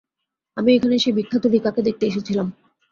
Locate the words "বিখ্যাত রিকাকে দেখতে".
1.17-2.03